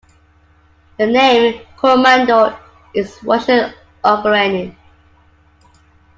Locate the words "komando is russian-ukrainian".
1.77-4.75